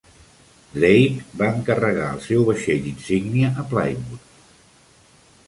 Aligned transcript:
Drake 0.77 1.25
va 1.41 1.49
encarregar 1.57 2.07
el 2.15 2.23
seu 2.29 2.47
vaixell 2.49 2.89
insígnia 2.93 3.53
a 3.53 3.67
Plymouth. 3.75 4.27